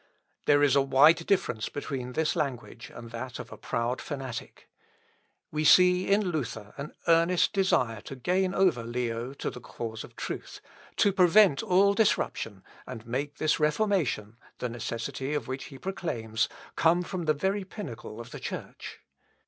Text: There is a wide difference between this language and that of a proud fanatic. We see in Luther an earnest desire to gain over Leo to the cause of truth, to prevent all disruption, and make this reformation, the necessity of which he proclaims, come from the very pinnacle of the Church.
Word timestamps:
There 0.47 0.63
is 0.63 0.75
a 0.75 0.81
wide 0.81 1.27
difference 1.27 1.69
between 1.69 2.13
this 2.13 2.35
language 2.35 2.89
and 2.91 3.11
that 3.11 3.37
of 3.37 3.51
a 3.51 3.55
proud 3.57 4.01
fanatic. 4.01 4.67
We 5.51 5.63
see 5.63 6.07
in 6.09 6.31
Luther 6.31 6.73
an 6.75 6.93
earnest 7.07 7.53
desire 7.53 8.01
to 8.01 8.15
gain 8.15 8.55
over 8.55 8.83
Leo 8.83 9.35
to 9.35 9.51
the 9.51 9.61
cause 9.61 10.03
of 10.03 10.15
truth, 10.15 10.59
to 10.95 11.13
prevent 11.13 11.61
all 11.61 11.93
disruption, 11.93 12.63
and 12.87 13.05
make 13.05 13.35
this 13.37 13.59
reformation, 13.59 14.37
the 14.57 14.69
necessity 14.69 15.35
of 15.35 15.47
which 15.47 15.65
he 15.65 15.77
proclaims, 15.77 16.49
come 16.75 17.03
from 17.03 17.25
the 17.25 17.35
very 17.35 17.63
pinnacle 17.63 18.19
of 18.19 18.31
the 18.31 18.39
Church. 18.39 19.01